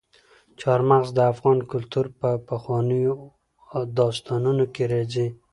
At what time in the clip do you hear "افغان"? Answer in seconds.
1.33-1.59